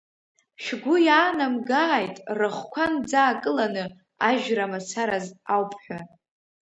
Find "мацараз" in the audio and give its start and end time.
4.71-5.25